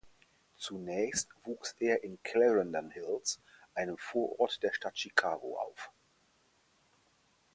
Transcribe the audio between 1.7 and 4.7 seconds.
er in Clarendon Hills, einem Vorort